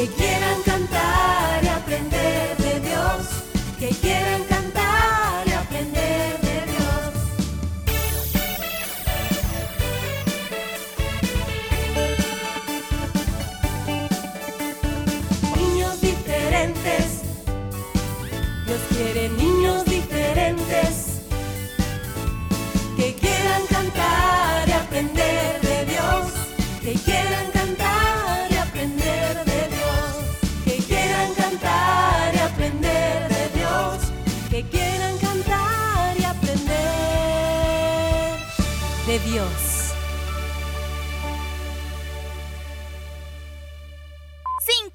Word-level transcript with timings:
que 0.00 0.08
quieran 0.14 0.49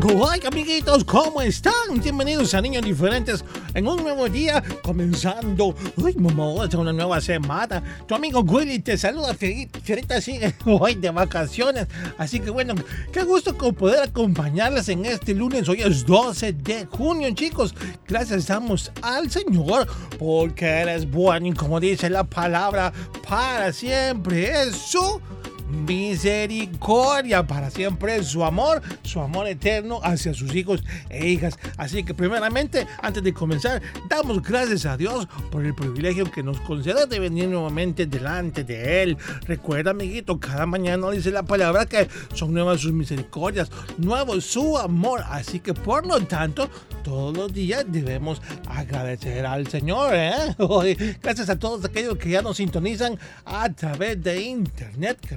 Tan, 0.00 0.08
tan. 0.08 0.22
Ay, 0.30 0.40
amiguitos, 0.46 1.04
¿cómo 1.04 1.40
están? 1.42 1.72
Bienvenidos 2.02 2.54
a 2.54 2.60
Niños 2.60 2.82
Diferentes 2.82 3.44
en 3.74 3.86
un 3.86 4.02
nuevo 4.02 4.28
día, 4.28 4.62
comenzando. 4.82 5.74
Ay, 6.04 6.14
mamá, 6.16 6.64
es 6.66 6.74
una 6.74 6.92
nueva 6.92 7.20
semana. 7.20 7.82
Tu 8.06 8.14
amigo 8.14 8.40
Willy 8.40 8.78
te 8.80 8.96
saluda. 8.96 9.34
Fieri- 9.34 9.68
Fierita 9.82 10.20
sigue 10.20 10.54
hoy 10.66 10.94
de 10.94 11.10
vacaciones. 11.10 11.86
Así 12.18 12.40
que 12.40 12.50
bueno, 12.50 12.74
qué 13.12 13.22
gusto 13.24 13.54
poder 13.56 14.02
acompañarles 14.02 14.88
en 14.88 15.04
este 15.04 15.34
lunes. 15.34 15.68
Hoy 15.68 15.82
es 15.82 16.04
12 16.06 16.52
de 16.52 16.86
junio, 16.86 17.30
chicos. 17.34 17.74
Gracias 18.06 18.46
damos 18.46 18.90
al 19.02 19.30
Señor 19.30 19.86
porque 20.18 20.82
Él 20.82 20.88
es 20.88 21.10
bueno 21.10 21.46
y 21.46 21.52
como 21.52 21.80
dice 21.80 22.10
la 22.10 22.24
palabra, 22.24 22.92
para 23.28 23.72
siempre 23.72 24.62
es 24.62 24.76
su 24.76 25.20
misericordia 25.68 27.46
para 27.46 27.70
siempre, 27.70 28.22
su 28.22 28.44
amor, 28.44 28.82
su 29.02 29.20
amor 29.20 29.46
eterno 29.46 30.00
hacia 30.02 30.34
sus 30.34 30.54
hijos 30.54 30.82
e 31.08 31.28
hijas. 31.28 31.58
Así 31.76 32.04
que 32.04 32.14
primeramente, 32.14 32.86
antes 33.02 33.22
de 33.22 33.32
comenzar, 33.32 33.82
damos 34.08 34.42
gracias 34.42 34.86
a 34.86 34.96
Dios 34.96 35.26
por 35.50 35.64
el 35.64 35.74
privilegio 35.74 36.30
que 36.30 36.42
nos 36.42 36.60
concede 36.60 37.06
de 37.06 37.18
venir 37.18 37.48
nuevamente 37.48 38.06
delante 38.06 38.64
de 38.64 39.02
Él. 39.02 39.16
Recuerda, 39.46 39.90
amiguito, 39.92 40.38
cada 40.38 40.66
mañana 40.66 41.10
dice 41.10 41.30
la 41.30 41.42
palabra 41.42 41.86
que 41.86 42.08
son 42.34 42.52
nuevas 42.52 42.80
sus 42.80 42.92
misericordias, 42.92 43.70
nuevo 43.98 44.40
su 44.40 44.78
amor. 44.78 45.22
Así 45.28 45.60
que 45.60 45.74
por 45.74 46.06
lo 46.06 46.20
tanto, 46.26 46.68
todos 47.02 47.36
los 47.36 47.52
días 47.52 47.84
debemos 47.88 48.40
agradecer 48.68 49.46
al 49.46 49.66
Señor. 49.68 50.14
¿eh? 50.14 50.54
Gracias 51.22 51.48
a 51.48 51.58
todos 51.58 51.84
aquellos 51.84 52.16
que 52.18 52.30
ya 52.30 52.42
nos 52.42 52.56
sintonizan 52.56 53.18
a 53.44 53.68
través 53.72 54.22
de 54.22 54.42
internet, 54.42 55.18
que 55.20 55.36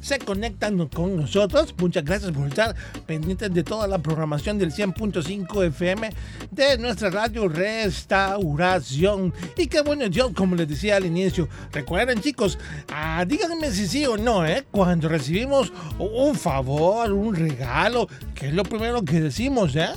se 0.00 0.18
conectan 0.18 0.86
con 0.88 1.16
nosotros. 1.16 1.74
Muchas 1.78 2.04
gracias 2.04 2.32
por 2.32 2.48
estar 2.48 2.74
pendientes 3.06 3.52
de 3.52 3.62
toda 3.62 3.86
la 3.86 3.98
programación 3.98 4.58
del 4.58 4.72
100.5 4.72 5.66
FM 5.66 6.10
de 6.50 6.78
nuestra 6.78 7.10
radio 7.10 7.48
Restauración. 7.48 9.34
Y 9.56 9.66
qué 9.66 9.80
bueno 9.82 10.08
Dios, 10.08 10.32
como 10.34 10.56
les 10.56 10.68
decía 10.68 10.96
al 10.96 11.06
inicio. 11.06 11.48
Recuerden, 11.72 12.20
chicos, 12.20 12.58
ah, 12.92 13.24
díganme 13.26 13.70
si 13.70 13.86
sí 13.86 14.06
o 14.06 14.16
no, 14.16 14.46
¿eh? 14.46 14.64
Cuando 14.70 15.08
recibimos 15.08 15.72
un 15.98 16.34
favor, 16.34 17.12
un 17.12 17.34
regalo, 17.34 18.08
que 18.34 18.48
es 18.48 18.54
lo 18.54 18.62
primero 18.62 19.02
que 19.02 19.20
decimos, 19.20 19.74
¿eh? 19.76 19.90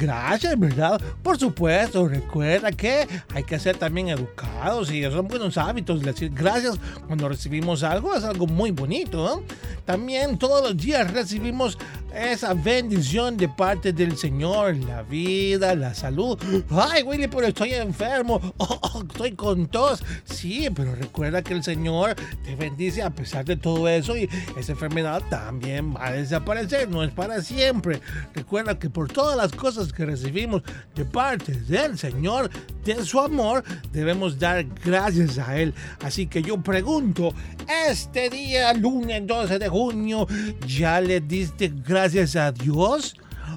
Gracias, 0.00 0.58
¿verdad? 0.58 1.00
Por 1.22 1.38
supuesto, 1.38 2.08
recuerda 2.08 2.72
que 2.72 3.06
hay 3.34 3.44
que 3.44 3.58
ser 3.58 3.76
también 3.76 4.08
educados 4.08 4.90
y 4.90 5.02
son 5.04 5.28
buenos 5.28 5.56
hábitos. 5.58 6.02
Decir 6.02 6.30
gracias 6.34 6.78
cuando 7.06 7.28
recibimos 7.28 7.82
algo 7.82 8.14
es 8.14 8.24
algo 8.24 8.46
muy 8.46 8.70
bonito. 8.70 9.18
¿no? 9.24 9.42
También 9.84 10.38
todos 10.38 10.62
los 10.62 10.76
días 10.76 11.10
recibimos 11.12 11.78
esa 12.14 12.52
bendición 12.54 13.36
de 13.36 13.48
parte 13.48 13.92
del 13.92 14.16
Señor, 14.16 14.76
la 14.76 15.02
vida, 15.02 15.74
la 15.74 15.94
salud. 15.94 16.38
Ay, 16.70 17.02
Willy, 17.02 17.28
pero 17.28 17.46
estoy 17.46 17.72
enfermo. 17.74 18.40
Oh, 18.58 18.78
oh, 18.80 19.02
estoy 19.02 19.32
con 19.32 19.66
tos. 19.66 20.04
Sí, 20.24 20.68
pero 20.74 20.94
recuerda 20.94 21.42
que 21.42 21.54
el 21.54 21.64
Señor 21.64 22.14
te 22.44 22.54
bendice 22.54 23.02
a 23.02 23.10
pesar 23.10 23.44
de 23.44 23.56
todo 23.56 23.88
eso 23.88 24.16
y 24.16 24.28
esa 24.56 24.72
enfermedad 24.72 25.22
también 25.30 25.94
va 25.94 26.08
a 26.08 26.12
desaparecer. 26.12 26.88
No 26.88 27.02
es 27.02 27.10
para 27.10 27.42
siempre. 27.42 28.00
Recuerda 28.34 28.78
que 28.78 28.90
por 28.90 29.10
todas 29.10 29.36
las 29.36 29.52
cosas 29.52 29.81
que 29.90 30.04
recibimos 30.04 30.62
de 30.94 31.06
parte 31.06 31.54
del 31.54 31.96
Señor, 31.96 32.50
de 32.84 33.02
su 33.06 33.18
amor, 33.18 33.64
debemos 33.90 34.38
dar 34.38 34.64
gracias 34.84 35.38
a 35.38 35.56
Él. 35.56 35.72
Así 36.02 36.26
que 36.26 36.42
yo 36.42 36.60
pregunto, 36.60 37.32
este 37.88 38.28
día, 38.28 38.74
lunes 38.74 39.26
12 39.26 39.58
de 39.58 39.68
junio, 39.68 40.26
¿ya 40.66 41.00
le 41.00 41.20
diste 41.20 41.72
gracias 41.74 42.36
a 42.36 42.52
Dios? 42.52 43.16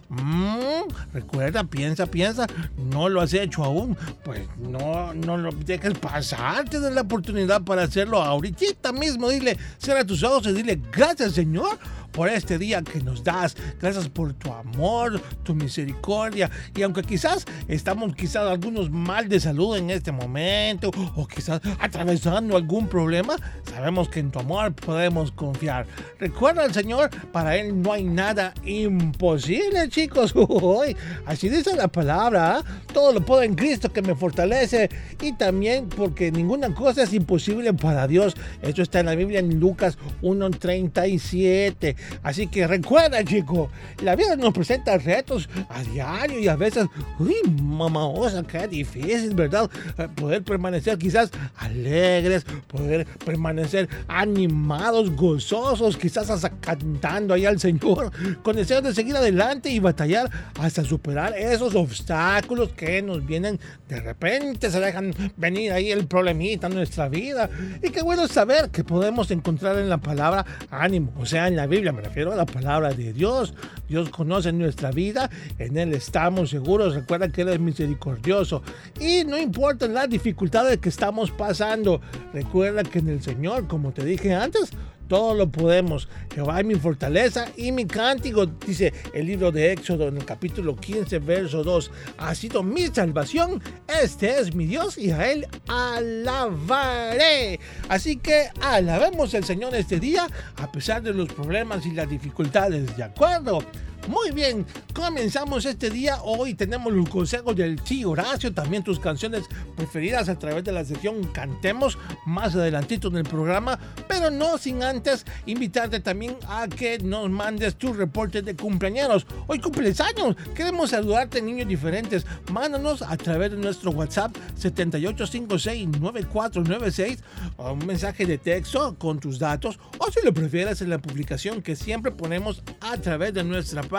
Mm, 0.09 0.87
recuerda, 1.13 1.63
piensa, 1.63 2.05
piensa, 2.05 2.47
no 2.77 3.09
lo 3.09 3.21
has 3.21 3.33
hecho 3.33 3.63
aún, 3.63 3.97
pues 4.23 4.41
no, 4.57 5.13
no 5.13 5.37
lo 5.37 5.51
dejes 5.51 5.93
pasar, 5.97 6.69
tienes 6.69 6.91
la 6.93 7.01
oportunidad 7.01 7.61
para 7.63 7.83
hacerlo 7.83 8.21
ahorita 8.21 8.91
mismo, 8.91 9.29
dile, 9.29 9.57
cierra 9.77 10.05
tus 10.05 10.23
ojos 10.23 10.47
y 10.47 10.53
dile, 10.53 10.79
gracias 10.91 11.33
Señor 11.33 11.79
por 12.15 12.29
este 12.29 12.57
día 12.57 12.81
que 12.81 13.01
nos 13.01 13.23
das, 13.23 13.55
gracias 13.79 14.07
por 14.07 14.33
tu 14.33 14.51
amor, 14.51 15.21
tu 15.43 15.53
misericordia, 15.53 16.49
y 16.75 16.81
aunque 16.83 17.03
quizás 17.03 17.45
estamos 17.67 18.15
quizás 18.15 18.43
algunos 18.49 18.89
mal 18.89 19.27
de 19.27 19.39
salud 19.39 19.75
en 19.77 19.89
este 19.89 20.11
momento, 20.11 20.91
o 21.15 21.27
quizás 21.27 21.61
atravesando 21.79 22.55
algún 22.55 22.87
problema, 22.87 23.35
sabemos 23.69 24.09
que 24.09 24.19
en 24.21 24.31
tu 24.31 24.39
amor 24.39 24.73
podemos 24.73 25.31
confiar. 25.31 25.85
Recuerda 26.19 26.63
al 26.63 26.73
Señor, 26.73 27.09
para 27.31 27.57
Él 27.57 27.81
no 27.81 27.91
hay 27.91 28.03
nada 28.03 28.53
imposible, 28.63 29.89
chicos. 29.89 30.33
Uy, 30.35 30.95
Así 31.25 31.49
dice 31.49 31.75
la 31.75 31.87
palabra. 31.87 32.57
¿ah? 32.57 32.63
Todo 32.93 33.11
lo 33.13 33.21
puedo 33.21 33.43
en 33.43 33.55
Cristo 33.55 33.91
que 33.91 34.01
me 34.01 34.15
fortalece. 34.15 34.89
Y 35.21 35.33
también 35.33 35.89
porque 35.89 36.31
ninguna 36.31 36.73
cosa 36.73 37.03
es 37.03 37.13
imposible 37.13 37.73
para 37.73 38.07
Dios. 38.07 38.35
Esto 38.61 38.81
está 38.81 38.99
en 38.99 39.07
la 39.07 39.15
Biblia 39.15 39.39
en 39.39 39.59
Lucas 39.59 39.97
1.37. 40.21 41.95
Así 42.23 42.47
que 42.47 42.67
recuerda, 42.67 43.23
chico, 43.23 43.69
la 44.01 44.15
vida 44.15 44.35
nos 44.35 44.53
presenta 44.53 44.97
retos 44.97 45.49
a 45.69 45.83
diario 45.83 46.39
y 46.39 46.47
a 46.47 46.55
veces, 46.55 46.87
uy, 47.19 47.35
mamaosa, 47.61 48.43
qué 48.43 48.67
difícil, 48.67 49.33
¿verdad? 49.33 49.69
Eh, 49.97 50.07
Poder 50.15 50.43
permanecer 50.43 50.97
quizás 50.97 51.31
alegres, 51.57 52.45
poder 52.67 53.05
permanecer 53.25 53.89
animados, 54.07 55.11
gozosos, 55.15 55.97
quizás 55.97 56.29
hasta 56.29 56.49
cantando 56.49 57.33
ahí 57.33 57.45
al 57.45 57.59
Señor, 57.59 58.11
con 58.41 58.55
deseos 58.55 58.83
de 58.83 58.93
seguir 58.93 59.15
adelante 59.15 59.69
y 59.69 59.79
batallar 59.79 60.29
hasta 60.59 60.83
superar 60.83 61.37
esos 61.37 61.75
obstáculos 61.75 62.69
que 62.69 63.01
nos 63.01 63.25
vienen 63.25 63.59
de 63.89 63.99
repente, 63.99 64.71
se 64.71 64.79
dejan 64.79 65.13
venir 65.37 65.71
ahí 65.71 65.91
el 65.91 66.07
problemita 66.07 66.67
en 66.67 66.75
nuestra 66.75 67.09
vida. 67.09 67.49
Y 67.83 67.89
qué 67.89 68.01
bueno 68.01 68.27
saber 68.27 68.69
que 68.69 68.83
podemos 68.83 69.29
encontrar 69.31 69.77
en 69.77 69.89
la 69.89 69.97
palabra 69.97 70.45
ánimo, 70.69 71.13
o 71.19 71.25
sea, 71.25 71.47
en 71.47 71.55
la 71.55 71.67
Biblia, 71.67 71.84
me 71.91 72.01
refiero 72.01 72.31
a 72.31 72.35
la 72.35 72.45
palabra 72.45 72.93
de 72.93 73.13
Dios. 73.13 73.53
Dios 73.87 74.09
conoce 74.09 74.51
nuestra 74.51 74.91
vida, 74.91 75.29
en 75.59 75.77
Él 75.77 75.93
estamos 75.93 76.49
seguros, 76.49 76.95
recuerda 76.95 77.29
que 77.29 77.41
Él 77.41 77.49
es 77.49 77.59
misericordioso. 77.59 78.63
Y 78.99 79.23
no 79.25 79.37
importa 79.37 79.87
las 79.87 80.09
dificultades 80.09 80.77
que 80.79 80.89
estamos 80.89 81.31
pasando, 81.31 82.01
recuerda 82.33 82.83
que 82.83 82.99
en 82.99 83.09
el 83.09 83.21
Señor, 83.21 83.67
como 83.67 83.91
te 83.91 84.03
dije 84.03 84.33
antes, 84.33 84.71
todo 85.07 85.33
lo 85.33 85.49
podemos. 85.49 86.07
Jehová 86.33 86.59
es 86.59 86.65
mi 86.65 86.75
fortaleza 86.75 87.47
y 87.55 87.71
mi 87.71 87.85
cántico, 87.85 88.45
dice 88.45 88.93
el 89.13 89.27
libro 89.27 89.51
de 89.51 89.71
Éxodo 89.71 90.07
en 90.07 90.17
el 90.17 90.25
capítulo 90.25 90.75
15, 90.75 91.19
verso 91.19 91.63
2. 91.63 91.91
Ha 92.17 92.35
sido 92.35 92.63
mi 92.63 92.87
salvación, 92.87 93.61
este 93.87 94.39
es 94.39 94.55
mi 94.55 94.65
Dios 94.65 94.97
y 94.97 95.11
a 95.11 95.31
Él 95.31 95.47
alabaré. 95.67 97.59
Así 97.89 98.17
que 98.17 98.49
alabemos 98.61 99.33
al 99.35 99.43
Señor 99.43 99.75
este 99.75 99.99
día 99.99 100.27
a 100.57 100.71
pesar 100.71 101.01
de 101.01 101.13
los 101.13 101.31
problemas 101.31 101.85
y 101.85 101.91
las 101.91 102.09
dificultades, 102.09 102.95
¿de 102.97 103.03
acuerdo? 103.03 103.59
Muy 104.07 104.29
bien, 104.29 104.67
comenzamos 104.93 105.65
este 105.65 105.89
día. 105.89 106.19
Hoy 106.21 106.53
tenemos 106.53 106.93
los 106.93 107.09
consejos 107.09 107.55
del 107.55 107.81
tío 107.81 108.11
Horacio, 108.11 108.53
también 108.53 108.83
tus 108.83 108.99
canciones 108.99 109.45
preferidas 109.75 110.29
a 110.29 110.37
través 110.37 110.63
de 110.63 110.71
la 110.71 110.85
sección 110.85 111.23
Cantemos 111.33 111.97
más 112.27 112.53
adelantito 112.53 113.07
en 113.07 113.17
el 113.17 113.23
programa, 113.23 113.79
pero 114.07 114.29
no 114.29 114.59
sin 114.59 114.83
antes 114.83 115.25
invitarte 115.47 116.01
también 116.01 116.37
a 116.47 116.67
que 116.67 116.99
nos 116.99 117.31
mandes 117.31 117.77
tus 117.77 117.97
reportes 117.97 118.45
de 118.45 118.55
cumpleaños. 118.55 119.25
Hoy 119.47 119.59
cumples 119.59 119.99
años, 119.99 120.35
queremos 120.53 120.91
saludarte 120.91 121.41
niños 121.41 121.67
diferentes. 121.67 122.27
Mándanos 122.51 123.01
a 123.01 123.17
través 123.17 123.49
de 123.51 123.57
nuestro 123.57 123.89
WhatsApp 123.89 124.35
78569496 124.59 127.17
o 127.57 127.73
un 127.73 127.87
mensaje 127.87 128.27
de 128.27 128.37
texto 128.37 128.95
con 128.99 129.19
tus 129.19 129.39
datos 129.39 129.79
o 129.97 130.11
si 130.11 130.23
lo 130.23 130.31
prefieres 130.31 130.83
en 130.83 130.91
la 130.91 130.99
publicación 130.99 131.63
que 131.63 131.75
siempre 131.75 132.11
ponemos 132.11 132.61
a 132.81 132.97
través 132.97 133.33
de 133.33 133.43
nuestra 133.43 133.81
página 133.81 133.94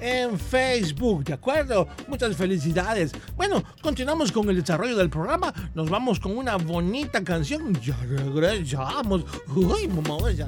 en 0.00 0.38
Facebook, 0.38 1.24
¿de 1.24 1.34
acuerdo? 1.34 1.88
Muchas 2.06 2.36
felicidades. 2.36 3.12
Bueno, 3.36 3.62
continuamos 3.82 4.30
con 4.30 4.48
el 4.50 4.60
desarrollo 4.60 4.96
del 4.96 5.10
programa. 5.10 5.52
Nos 5.74 5.88
vamos 5.88 6.20
con 6.20 6.36
una 6.36 6.56
bonita 6.56 7.22
canción. 7.24 7.74
Ya 7.80 7.96
regresamos. 8.06 9.24
Uy, 9.54 9.88
mamá, 9.88 10.30
ya. 10.30 10.46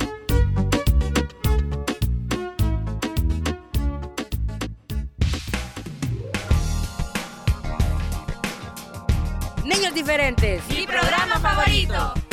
Niños 9.65 9.95
diferentes. 9.95 10.63
Mi 10.69 10.87
programa 10.87 11.39
favorito. 11.41 12.30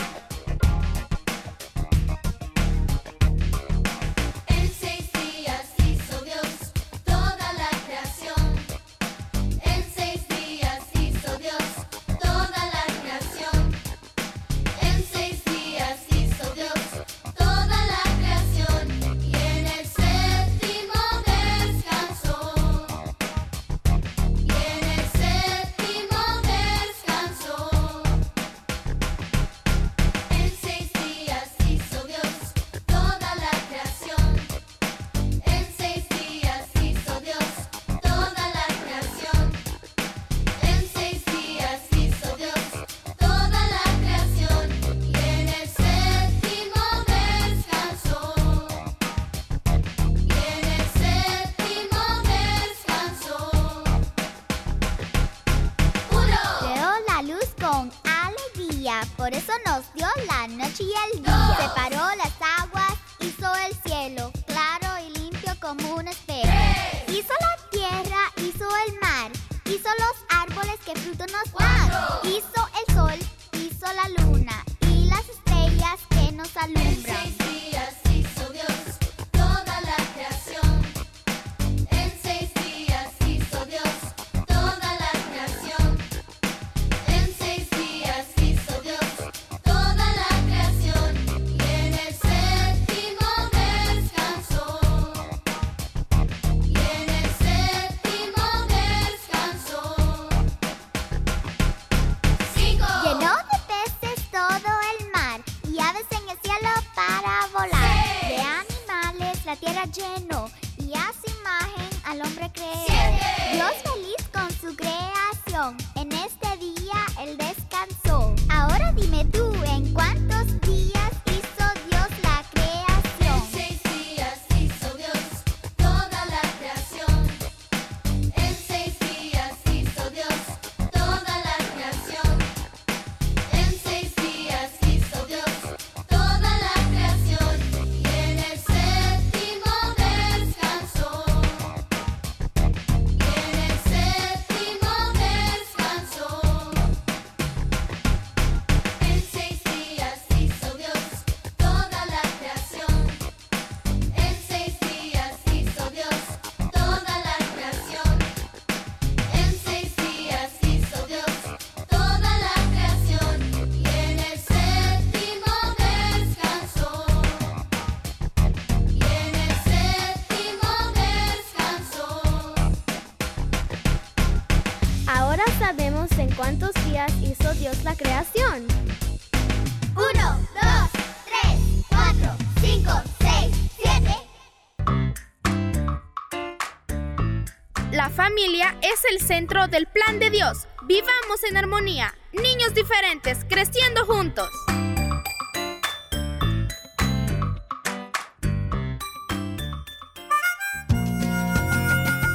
Centro 189.48 189.68
del 189.68 189.88
plan 189.88 190.20
de 190.20 190.30
Dios. 190.30 190.68
Vivamos 190.84 191.44
en 191.50 191.56
armonía. 191.56 192.14
Niños 192.34 192.74
diferentes, 192.74 193.46
creciendo 193.48 194.06
juntos. 194.06 194.50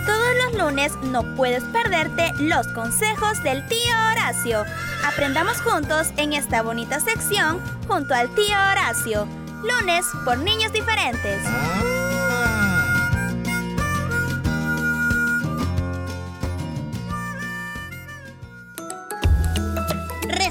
Todos 0.07 0.37
los 0.43 0.59
lunes 0.59 0.93
no 1.03 1.37
puedes 1.37 1.63
perderte 1.65 2.33
los 2.39 2.67
consejos 2.69 3.43
del 3.43 3.67
tío 3.69 3.95
Horacio. 4.13 4.65
Aprendamos 5.05 5.61
juntos 5.61 6.09
en 6.17 6.33
esta 6.33 6.63
bonita 6.63 6.99
sección 6.99 7.61
junto 7.89 8.15
al 8.15 8.35
tío 8.35 8.57
Horacio. 8.71 9.29
Lunes 9.63 10.07
por 10.25 10.39
niños 10.39 10.73
diferentes. 10.73 11.43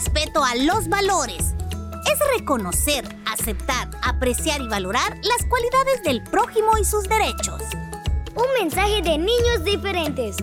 Respeto 0.03 0.43
a 0.43 0.55
los 0.55 0.89
valores. 0.89 1.53
Es 2.11 2.39
reconocer, 2.39 3.05
aceptar, 3.31 3.87
apreciar 4.01 4.59
y 4.59 4.67
valorar 4.67 5.15
las 5.21 5.45
cualidades 5.47 6.01
del 6.01 6.23
prójimo 6.23 6.75
y 6.79 6.85
sus 6.85 7.03
derechos. 7.03 7.61
Un 8.33 8.47
mensaje 8.59 9.03
de 9.03 9.19
niños 9.19 9.63
diferentes. 9.63 10.37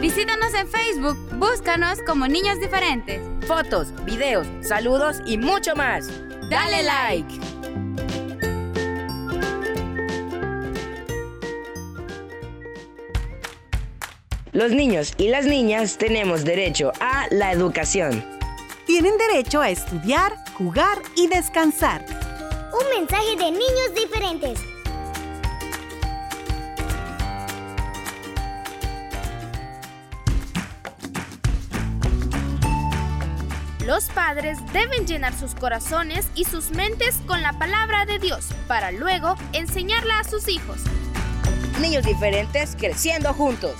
Visítanos 0.00 0.54
en 0.54 0.68
Facebook, 0.68 1.18
búscanos 1.32 1.98
como 2.06 2.28
Niños 2.28 2.60
Diferentes. 2.60 3.20
Fotos, 3.48 3.88
videos, 4.04 4.46
saludos 4.60 5.16
y 5.26 5.38
mucho 5.38 5.74
más. 5.74 6.08
Dale 6.48 6.84
like. 6.84 7.49
Los 14.60 14.72
niños 14.72 15.14
y 15.16 15.28
las 15.28 15.46
niñas 15.46 15.96
tenemos 15.96 16.44
derecho 16.44 16.92
a 17.00 17.28
la 17.30 17.50
educación. 17.50 18.22
Tienen 18.84 19.16
derecho 19.16 19.62
a 19.62 19.70
estudiar, 19.70 20.36
jugar 20.52 20.98
y 21.16 21.28
descansar. 21.28 22.04
Un 22.70 22.98
mensaje 22.98 23.36
de 23.38 23.52
niños 23.52 23.94
diferentes. 23.96 24.60
Los 33.86 34.10
padres 34.10 34.58
deben 34.74 35.06
llenar 35.06 35.32
sus 35.32 35.54
corazones 35.54 36.28
y 36.34 36.44
sus 36.44 36.70
mentes 36.72 37.16
con 37.26 37.40
la 37.40 37.54
palabra 37.54 38.04
de 38.04 38.18
Dios 38.18 38.48
para 38.68 38.92
luego 38.92 39.36
enseñarla 39.54 40.18
a 40.18 40.24
sus 40.24 40.48
hijos. 40.48 40.82
Niños 41.80 42.04
diferentes 42.04 42.76
creciendo 42.78 43.32
juntos. 43.32 43.72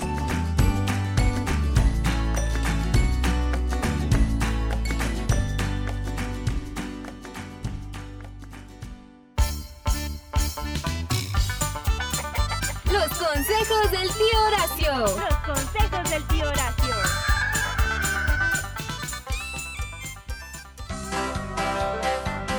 Del 14.01 14.09
tío 14.15 14.45
Horacio. 14.47 15.01
Los 15.01 15.37
consejos 15.47 16.11
del 16.11 16.27
tío 16.29 16.49
Horacio. 16.49 16.95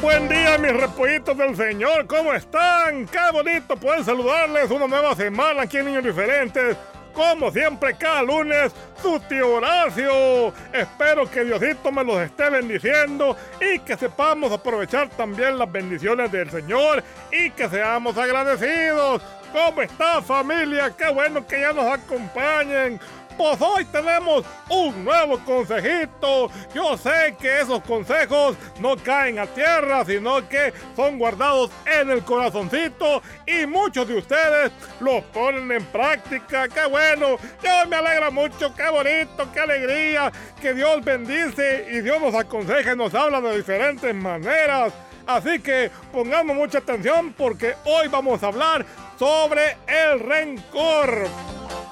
Buen 0.01 0.29
día, 0.29 0.57
mis 0.59 0.73
repollitos 0.73 1.37
del 1.37 1.55
Señor, 1.55 2.05
¿cómo 2.07 2.33
están? 2.33 3.07
Qué 3.07 3.19
bonito 3.31 3.75
poder 3.75 4.03
saludarles 4.03 4.69
una 4.69 4.87
nueva 4.87 5.15
semana 5.15 5.63
aquí 5.63 5.77
en 5.77 5.85
Niños 5.87 6.03
Diferentes. 6.03 6.77
Como 7.13 7.51
siempre, 7.51 7.95
cada 7.97 8.23
lunes, 8.23 8.71
su 9.01 9.19
tío 9.21 9.55
Horacio. 9.55 10.53
Espero 10.71 11.29
que 11.29 11.43
Diosito 11.43 11.91
me 11.91 12.03
los 12.03 12.21
esté 12.21 12.49
bendiciendo 12.49 13.35
y 13.59 13.79
que 13.79 13.97
sepamos 13.97 14.51
aprovechar 14.51 15.09
también 15.09 15.57
las 15.57 15.71
bendiciones 15.71 16.31
del 16.31 16.49
Señor 16.49 17.03
y 17.31 17.49
que 17.51 17.67
seamos 17.67 18.17
agradecidos. 18.17 19.21
¿Cómo 19.51 19.81
está 19.81 20.21
familia? 20.21 20.91
Qué 20.97 21.09
bueno 21.09 21.45
que 21.45 21.59
ya 21.59 21.73
nos 21.73 21.85
acompañen. 21.85 22.99
Pues 23.37 23.61
hoy 23.61 23.85
tenemos 23.85 24.45
un 24.69 25.03
nuevo 25.03 25.39
consejito. 25.39 26.49
Yo 26.73 26.97
sé 26.97 27.35
que 27.39 27.61
esos 27.61 27.81
consejos 27.81 28.55
no 28.79 28.95
caen 28.95 29.39
a 29.39 29.47
tierra, 29.47 30.05
sino 30.05 30.47
que 30.47 30.73
son 30.95 31.17
guardados 31.17 31.69
en 31.85 32.11
el 32.11 32.23
corazoncito 32.23 33.21
y 33.45 33.65
muchos 33.65 34.07
de 34.07 34.17
ustedes 34.19 34.71
los 34.99 35.23
ponen 35.25 35.69
en 35.71 35.85
práctica. 35.85 36.69
¡Qué 36.69 36.85
bueno! 36.85 37.37
Yo 37.63 37.89
me 37.89 37.97
alegra 37.97 38.29
mucho, 38.29 38.73
qué 38.75 38.89
bonito, 38.89 39.51
qué 39.53 39.59
alegría, 39.59 40.31
que 40.61 40.73
Dios 40.73 41.03
bendice 41.03 41.87
y 41.91 42.01
Dios 42.01 42.21
nos 42.21 42.35
aconseja 42.35 42.93
y 42.93 42.97
nos 42.97 43.13
habla 43.13 43.41
de 43.41 43.57
diferentes 43.57 44.13
maneras. 44.13 44.93
Así 45.25 45.59
que 45.59 45.89
pongamos 46.11 46.55
mucha 46.55 46.79
atención 46.79 47.33
porque 47.37 47.75
hoy 47.85 48.07
vamos 48.07 48.43
a 48.43 48.47
hablar 48.47 48.85
sobre 49.21 49.77
el 49.85 50.19
rencor. 50.19 51.27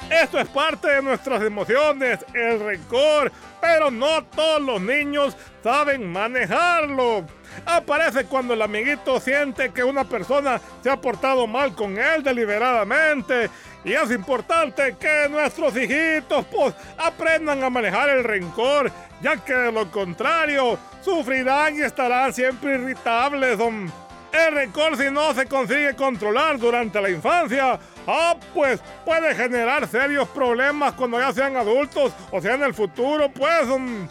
Esto 0.10 0.40
es 0.40 0.48
parte 0.48 0.88
de 0.88 1.04
nuestras 1.04 1.44
emociones, 1.44 2.26
el 2.34 2.60
rencor, 2.60 3.32
pero 3.62 3.92
no 3.92 4.24
todos 4.24 4.60
los 4.60 4.82
niños 4.82 5.38
saben 5.64 6.12
manejarlo. 6.12 7.28
Aparece 7.68 8.26
cuando 8.26 8.56
el 8.56 8.62
amiguito 8.64 9.20
siente 9.20 9.70
que 9.70 9.84
una 9.84 10.06
persona 10.06 10.60
se 10.82 10.90
ha 10.90 11.00
portado 11.00 11.46
mal 11.46 11.76
con 11.76 12.00
él 12.00 12.24
deliberadamente. 12.24 13.52
Y 13.86 13.94
es 13.94 14.10
importante 14.10 14.96
que 15.00 15.30
nuestros 15.30 15.78
hijitos 15.78 16.48
pues, 16.48 16.74
aprendan 16.98 17.64
a 17.64 17.70
manejar 17.70 18.10
el 18.10 18.24
rencor, 18.24 18.92
ya 19.22 19.38
que 19.38 19.54
de 19.54 19.72
lo 19.72 19.92
contrario 19.92 20.80
sufrirán 21.04 21.78
y 21.78 21.82
estarán 21.82 22.34
siempre 22.34 22.74
irritables. 22.74 23.56
don. 23.56 24.09
El 24.32 24.54
rencor 24.54 24.96
si 24.98 25.10
no 25.10 25.34
se 25.34 25.46
consigue 25.48 25.96
controlar 25.96 26.60
durante 26.60 27.02
la 27.02 27.10
infancia, 27.10 27.80
ah, 28.08 28.36
pues 28.54 28.80
puede 29.04 29.34
generar 29.34 29.88
serios 29.88 30.28
problemas 30.30 30.94
cuando 30.94 31.20
ya 31.20 31.34
sean 31.34 31.56
adultos 31.56 32.14
o 32.32 32.42
sea 32.42 32.54
en 32.54 32.64
el 32.64 32.74
futuro, 32.74 33.32
pues 33.32 33.68
mm, 33.68 34.06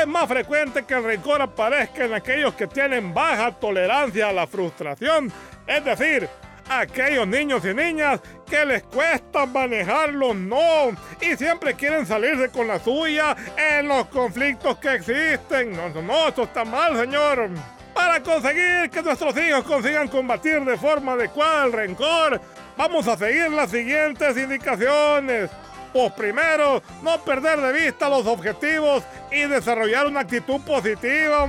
es 0.00 0.06
más 0.06 0.28
frecuente 0.28 0.84
que 0.84 0.94
el 0.94 1.04
rencor 1.04 1.40
aparezca 1.40 2.04
en 2.04 2.14
aquellos 2.14 2.54
que 2.54 2.66
tienen 2.66 3.14
baja 3.14 3.52
tolerancia 3.52 4.28
a 4.28 4.32
la 4.32 4.46
frustración, 4.46 5.32
es 5.66 5.84
decir, 5.84 6.28
aquellos 6.68 7.26
niños 7.26 7.64
y 7.64 7.74
niñas 7.74 8.20
que 8.48 8.64
les 8.64 8.82
cuesta 8.84 9.46
manejarlo, 9.46 10.34
no, 10.34 10.90
y 11.20 11.36
siempre 11.36 11.74
quieren 11.74 12.06
salirse 12.06 12.50
con 12.50 12.68
la 12.68 12.78
suya 12.78 13.36
en 13.56 13.88
los 13.88 14.06
conflictos 14.06 14.78
que 14.78 14.94
existen. 14.94 15.72
No, 15.72 15.88
no, 15.88 16.02
no, 16.02 16.28
esto 16.28 16.44
está 16.44 16.64
mal, 16.64 16.96
señor. 16.96 17.50
Para 17.94 18.22
conseguir 18.22 18.90
que 18.90 19.02
nuestros 19.02 19.36
hijos 19.36 19.64
consigan 19.64 20.08
combatir 20.08 20.64
de 20.64 20.76
forma 20.76 21.12
adecuada 21.12 21.66
el 21.66 21.72
rencor, 21.72 22.40
vamos 22.76 23.06
a 23.06 23.16
seguir 23.16 23.50
las 23.50 23.70
siguientes 23.70 24.36
indicaciones. 24.36 25.50
Pues 25.92 26.10
primero, 26.12 26.82
no 27.02 27.22
perder 27.22 27.60
de 27.60 27.72
vista 27.72 28.08
los 28.08 28.26
objetivos 28.26 29.04
y 29.30 29.42
desarrollar 29.42 30.06
una 30.06 30.20
actitud 30.20 30.58
positiva. 30.62 31.46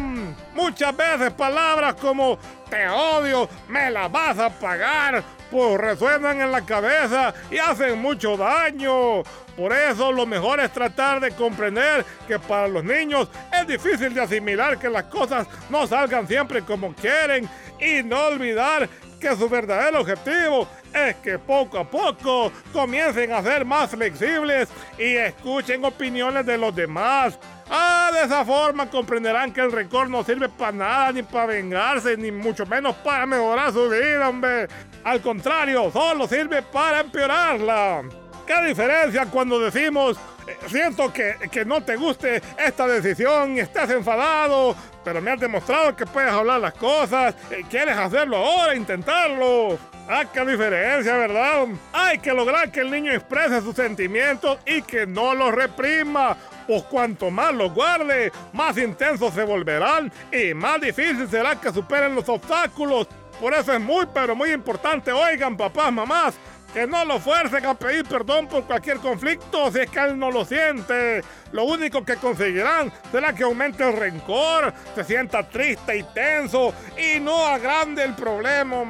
Muchas 0.53 0.95
veces 0.97 1.31
palabras 1.31 1.95
como 1.95 2.37
te 2.69 2.85
odio, 2.89 3.47
me 3.69 3.89
la 3.89 4.09
vas 4.09 4.37
a 4.39 4.49
pagar, 4.49 5.23
pues 5.49 5.77
resuenan 5.79 6.41
en 6.41 6.51
la 6.51 6.61
cabeza 6.65 7.33
y 7.49 7.57
hacen 7.57 8.01
mucho 8.01 8.35
daño. 8.35 9.23
Por 9.55 9.71
eso 9.71 10.11
lo 10.11 10.25
mejor 10.25 10.59
es 10.59 10.71
tratar 10.71 11.19
de 11.19 11.31
comprender 11.31 12.05
que 12.27 12.39
para 12.39 12.67
los 12.67 12.83
niños 12.83 13.29
es 13.51 13.67
difícil 13.67 14.13
de 14.13 14.21
asimilar 14.21 14.79
que 14.79 14.89
las 14.89 15.03
cosas 15.03 15.47
no 15.69 15.85
salgan 15.85 16.27
siempre 16.27 16.63
como 16.63 16.93
quieren 16.95 17.47
y 17.79 18.01
no 18.03 18.27
olvidar 18.27 18.89
que 19.19 19.35
su 19.35 19.47
verdadero 19.47 20.01
objetivo 20.01 20.67
es 20.93 21.15
que 21.17 21.39
poco 21.39 21.79
a 21.79 21.89
poco 21.89 22.51
comiencen 22.73 23.31
a 23.31 23.41
ser 23.41 23.63
más 23.63 23.91
flexibles 23.91 24.69
y 24.97 25.15
escuchen 25.15 25.85
opiniones 25.85 26.45
de 26.45 26.57
los 26.57 26.75
demás. 26.75 27.39
Ah, 27.69 28.11
de 28.13 28.23
esa 28.23 28.43
forma 28.43 28.89
comprenderán 28.89 29.53
que 29.53 29.61
el 29.61 29.71
rencor 29.71 30.09
no 30.09 30.23
sirve 30.23 30.49
para 30.49 30.73
nada, 30.73 31.11
ni 31.13 31.23
para 31.23 31.45
vengarse, 31.45 32.17
ni 32.17 32.31
mucho 32.31 32.65
menos 32.65 32.95
para 32.97 33.25
mejorar 33.25 33.71
su 33.71 33.89
vida, 33.89 34.27
hombre. 34.27 34.67
Al 35.03 35.21
contrario, 35.21 35.89
solo 35.91 36.27
sirve 36.27 36.61
para 36.61 36.99
empeorarla. 36.99 38.22
¿Qué 38.45 38.67
diferencia 38.67 39.25
cuando 39.27 39.59
decimos, 39.59 40.17
eh, 40.47 40.57
siento 40.67 41.11
que, 41.13 41.35
que 41.49 41.63
no 41.63 41.81
te 41.81 41.95
guste 41.95 42.41
esta 42.57 42.87
decisión 42.87 43.57
estás 43.57 43.89
enfadado, 43.89 44.75
pero 45.03 45.21
me 45.21 45.31
has 45.31 45.39
demostrado 45.39 45.95
que 45.95 46.05
puedes 46.05 46.31
hablar 46.31 46.59
las 46.59 46.73
cosas, 46.73 47.35
quieres 47.69 47.95
hacerlo 47.95 48.37
ahora, 48.37 48.75
intentarlo? 48.75 49.77
Ah, 50.09 50.25
qué 50.31 50.41
diferencia, 50.45 51.15
¿verdad? 51.15 51.67
Hay 51.93 52.19
que 52.19 52.33
lograr 52.33 52.69
que 52.69 52.81
el 52.81 52.91
niño 52.91 53.13
exprese 53.13 53.61
sus 53.61 53.75
sentimientos 53.75 54.57
y 54.65 54.81
que 54.81 55.07
no 55.07 55.33
los 55.33 55.53
reprima. 55.53 56.35
Pues 56.67 56.83
cuanto 56.83 57.31
más 57.31 57.53
los 57.53 57.73
guarde, 57.73 58.31
más 58.51 58.77
intensos 58.77 59.33
se 59.33 59.43
volverán 59.43 60.11
y 60.31 60.53
más 60.53 60.81
difícil 60.81 61.27
será 61.29 61.59
que 61.59 61.71
superen 61.71 62.15
los 62.15 62.27
obstáculos. 62.27 63.07
Por 63.39 63.53
eso 63.53 63.73
es 63.73 63.79
muy, 63.79 64.05
pero 64.13 64.35
muy 64.35 64.51
importante, 64.51 65.11
oigan, 65.11 65.57
papás, 65.57 65.91
mamás, 65.91 66.35
que 66.73 66.87
no 66.87 67.05
lo 67.05 67.19
fuercen 67.19 67.65
a 67.65 67.75
pedir 67.75 68.03
perdón 68.05 68.47
por 68.47 68.63
cualquier 68.63 68.97
conflicto 68.97 69.71
si 69.71 69.81
es 69.81 69.89
que 69.89 69.99
él 69.99 70.17
no 70.17 70.31
lo 70.31 70.43
siente. 70.43 71.23
Lo 71.51 71.65
único 71.65 72.03
que 72.03 72.15
conseguirán 72.15 72.91
será 73.11 73.33
que 73.33 73.43
aumente 73.43 73.87
el 73.87 73.95
rencor, 73.95 74.73
se 74.95 75.03
sienta 75.03 75.47
triste 75.47 75.97
y 75.97 76.03
tenso 76.03 76.73
y 76.97 77.19
no 77.19 77.45
agrande 77.45 78.03
el 78.03 78.15
problema. 78.15 78.83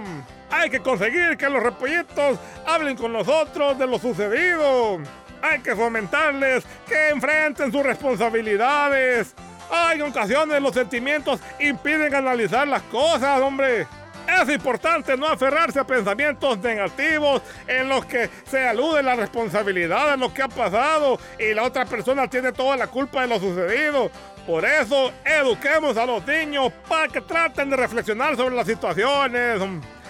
Hay 0.49 0.69
que 0.69 0.79
conseguir 0.79 1.35
que 1.35 1.49
los 1.49 1.61
repollitos 1.61 2.39
hablen 2.65 2.95
con 2.95 3.11
nosotros 3.11 3.77
de 3.77 3.87
lo 3.87 3.99
sucedido. 3.99 4.99
Hay 5.41 5.59
que 5.59 5.75
fomentarles 5.75 6.63
que 6.87 7.09
enfrenten 7.09 7.71
sus 7.71 7.83
responsabilidades. 7.83 9.33
Hay 9.69 9.99
ocasiones 10.01 10.61
los 10.61 10.73
sentimientos 10.73 11.41
impiden 11.59 12.13
analizar 12.15 12.65
las 12.67 12.83
cosas, 12.83 13.41
hombre. 13.41 13.87
Es 14.27 14.49
importante 14.49 15.17
no 15.17 15.27
aferrarse 15.27 15.79
a 15.79 15.83
pensamientos 15.83 16.57
negativos 16.59 17.41
en 17.67 17.89
los 17.89 18.05
que 18.05 18.29
se 18.45 18.67
alude 18.67 19.03
la 19.03 19.15
responsabilidad 19.15 20.11
de 20.11 20.17
lo 20.17 20.33
que 20.33 20.41
ha 20.41 20.47
pasado 20.47 21.19
y 21.37 21.53
la 21.53 21.63
otra 21.63 21.85
persona 21.85 22.29
tiene 22.29 22.51
toda 22.51 22.77
la 22.77 22.87
culpa 22.87 23.21
de 23.21 23.27
lo 23.27 23.39
sucedido. 23.39 24.09
Por 24.47 24.65
eso, 24.65 25.11
eduquemos 25.23 25.95
a 25.97 26.05
los 26.05 26.25
niños 26.27 26.71
para 26.87 27.07
que 27.07 27.21
traten 27.21 27.69
de 27.69 27.77
reflexionar 27.77 28.35
sobre 28.35 28.55
las 28.55 28.67
situaciones. 28.67 29.61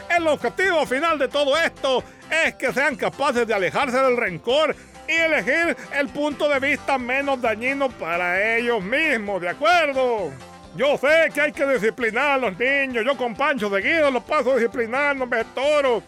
El 0.09 0.27
objetivo 0.27 0.85
final 0.85 1.17
de 1.17 1.27
todo 1.27 1.57
esto 1.57 2.03
es 2.29 2.55
que 2.55 2.71
sean 2.73 2.95
capaces 2.95 3.47
de 3.47 3.53
alejarse 3.53 3.97
del 3.97 4.17
rencor 4.17 4.75
y 5.07 5.11
elegir 5.11 5.75
el 5.93 6.09
punto 6.09 6.47
de 6.47 6.59
vista 6.59 6.97
menos 6.97 7.41
dañino 7.41 7.89
para 7.89 8.57
ellos 8.57 8.83
mismos, 8.83 9.41
¿de 9.41 9.49
acuerdo? 9.49 10.31
Yo 10.75 10.97
sé 10.97 11.29
que 11.33 11.41
hay 11.41 11.51
que 11.51 11.67
disciplinar 11.67 12.31
a 12.31 12.37
los 12.37 12.57
niños. 12.57 13.05
Yo 13.05 13.15
con 13.15 13.35
Pancho 13.35 13.69
seguido 13.69 14.09
los 14.09 14.23
paso 14.23 14.55
disciplinando, 14.55 15.27
me 15.27 15.43
toro. 15.45 16.01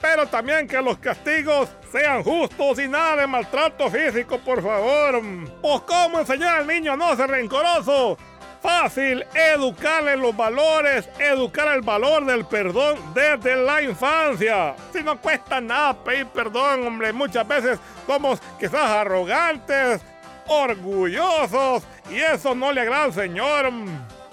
Pero 0.00 0.26
también 0.26 0.68
que 0.68 0.80
los 0.80 0.98
castigos 0.98 1.68
sean 1.90 2.22
justos 2.22 2.78
y 2.78 2.88
nada 2.88 3.16
de 3.16 3.26
maltrato 3.26 3.90
físico, 3.90 4.38
por 4.38 4.62
favor. 4.62 5.22
Pues 5.62 5.80
cómo 5.86 6.20
enseñar 6.20 6.60
al 6.60 6.66
niño 6.66 6.92
a 6.92 6.96
no 6.96 7.16
ser 7.16 7.30
rencoroso. 7.30 8.18
Fácil, 8.62 9.24
educarle 9.34 10.18
los 10.18 10.36
valores, 10.36 11.08
educar 11.18 11.74
el 11.74 11.80
valor 11.80 12.26
del 12.26 12.44
perdón 12.44 12.98
desde 13.14 13.56
la 13.56 13.80
infancia. 13.80 14.74
Si 14.92 15.02
no 15.02 15.18
cuesta 15.18 15.62
nada 15.62 15.94
pedir 16.04 16.26
perdón, 16.26 16.86
hombre, 16.86 17.10
muchas 17.14 17.48
veces 17.48 17.78
somos 18.06 18.38
quizás 18.58 18.90
arrogantes, 18.90 20.02
orgullosos 20.50 21.84
y 22.10 22.16
eso 22.16 22.54
no 22.54 22.72
le 22.72 22.80
agrada 22.80 23.04
al 23.04 23.14
Señor. 23.14 23.70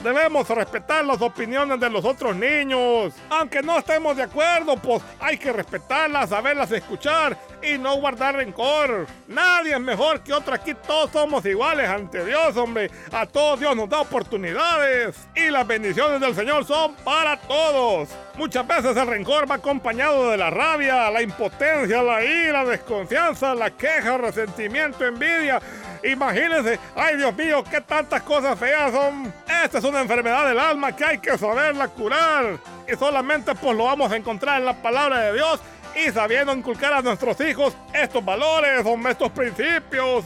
Debemos 0.04 0.48
respetar 0.48 1.04
las 1.04 1.22
opiniones 1.22 1.80
de 1.80 1.90
los 1.90 2.06
otros 2.06 2.36
niños. 2.36 3.14
Aunque 3.30 3.64
no 3.64 3.80
estemos 3.80 4.16
de 4.16 4.24
acuerdo, 4.24 4.78
pues 4.78 5.02
hay 5.20 5.38
que 5.38 5.52
respetarlas, 5.52 6.30
saberlas 6.30 6.72
escuchar 6.72 7.36
y 7.64 7.80
no 7.80 7.96
guardar 7.98 8.36
rencor. 8.36 9.08
Nadie 9.28 9.74
es 9.74 9.80
mejor 9.80 10.22
que 10.22 10.34
otro. 10.34 10.54
Aquí 10.54 10.76
todos 10.76 11.10
somos 11.12 11.44
iguales 11.46 11.90
ante 11.90 12.24
Dios, 12.24 12.56
hombre. 12.58 12.92
A 13.12 13.26
todos 13.26 13.60
Dios 13.60 13.76
nos 13.76 13.90
da 13.90 14.02
oportunidades. 14.02 15.18
Y 15.36 15.50
las 15.50 15.66
bendiciones 15.66 16.22
del 16.22 16.36
Señor 16.36 16.64
son 16.66 16.96
para 16.98 17.36
todos. 17.38 18.10
Muchas 18.36 18.68
veces 18.68 18.96
el 18.96 19.08
rencor 19.08 19.50
va 19.50 19.56
acompañado 19.56 20.30
de 20.30 20.38
la 20.38 20.52
rabia, 20.52 21.10
la 21.10 21.24
impotencia, 21.24 22.04
la 22.04 22.24
ira, 22.24 22.64
la 22.64 22.70
desconfianza, 22.70 23.56
la 23.56 23.72
queja, 23.72 24.18
resentimiento, 24.20 25.04
envidia. 25.04 25.60
Imagínense, 26.04 26.80
ay 26.96 27.18
Dios 27.18 27.36
mío, 27.36 27.64
qué 27.70 27.82
tantas 27.82 28.22
cosas 28.24 28.58
feas 28.58 28.92
son. 28.92 29.34
Esta 29.64 29.78
es 29.78 29.84
una 29.84 30.02
enfermedad 30.02 30.48
del 30.48 30.60
alma 30.60 30.96
que 30.96 31.06
hay 31.06 31.18
que 31.20 31.38
saberla 31.38 31.88
curar. 31.88 32.58
Y 32.92 32.96
solamente 32.96 33.56
pues 33.56 33.76
lo 33.76 33.86
vamos 33.86 34.12
a 34.12 34.16
encontrar 34.16 34.60
en 34.60 34.66
la 34.66 34.82
palabra 34.82 35.20
de 35.20 35.34
Dios 35.34 35.60
y 35.96 36.12
sabiendo 36.12 36.54
inculcar 36.54 36.94
a 36.94 37.02
nuestros 37.02 37.40
hijos 37.42 37.76
estos 37.94 38.24
valores, 38.24 38.86
estos 39.10 39.32
principios. 39.32 40.26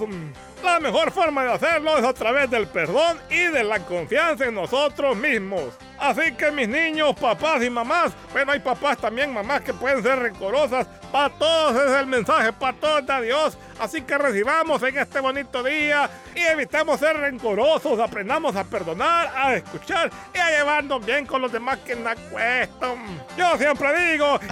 La 0.64 0.80
mejor 0.80 1.12
forma 1.12 1.44
de 1.44 1.54
hacerlo 1.54 1.98
es 1.98 2.04
a 2.04 2.14
través 2.14 2.50
del 2.50 2.68
perdón 2.68 3.18
y 3.30 3.48
de 3.48 3.64
la 3.64 3.80
confianza 3.80 4.46
en 4.46 4.54
nosotros 4.54 5.18
mismos. 5.18 5.76
Así 5.98 6.34
que 6.34 6.52
mis 6.52 6.68
niños, 6.68 7.16
papás 7.16 7.64
y 7.64 7.70
mamás, 7.70 8.12
bueno, 8.32 8.52
hay 8.52 8.60
papás 8.60 8.98
también, 9.00 9.34
mamás 9.34 9.62
que 9.62 9.74
pueden 9.74 10.04
ser 10.04 10.20
rencorosas. 10.20 10.88
Para 11.12 11.30
todos 11.30 11.76
es 11.76 11.92
el 12.00 12.08
mensaje, 12.08 12.54
para 12.54 12.78
todos 12.78 13.06
de 13.06 13.22
Dios. 13.24 13.58
Así 13.80 14.02
que 14.02 14.18
recibamos 14.18 14.82
en 14.84 14.98
este 14.98 15.20
bonito 15.20 15.62
día 15.64 16.10
y 16.36 16.40
evitemos 16.40 17.00
ser 17.00 17.18
rencorosos, 17.18 18.00
aprendamos 18.00 18.56
a 18.56 18.64
perdonar, 18.64 19.32
a 19.36 19.56
escuchar 19.56 20.10
y 20.34 20.38
a 20.38 20.50
llevarnos 20.52 21.06
bien 21.06 21.26
con 21.26 21.42
los 21.42 21.52
demás 21.52 21.80
que 21.80 21.96
nos 21.96 22.16
cuestan. 22.32 22.98
Yo 23.36 23.58
siempre 23.58 24.12
digo 24.12 24.40
que... 24.40 24.48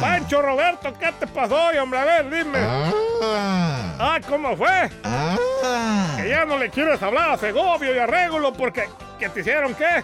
Pancho 0.00 0.42
Roberto, 0.42 0.92
¿qué 0.98 1.12
te 1.20 1.26
pasó 1.26 1.66
hoy, 1.66 1.76
hombre? 1.76 2.00
A 2.00 2.04
ver, 2.04 2.30
dime. 2.30 2.58
Ah, 2.62 4.18
¿cómo 4.28 4.56
fue? 4.56 4.90
Que 6.16 6.28
ya 6.28 6.44
no 6.44 6.58
le 6.58 6.70
quieres 6.70 7.00
hablar 7.02 7.30
a 7.30 7.36
Segovio 7.36 7.94
y 7.94 7.98
a 7.98 8.06
Régulo 8.06 8.52
porque... 8.52 8.88
¿Que 9.18 9.28
te 9.28 9.38
hicieron 9.38 9.72
qué? 9.76 10.02